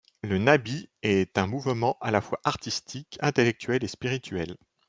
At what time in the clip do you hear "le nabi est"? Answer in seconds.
0.23-1.37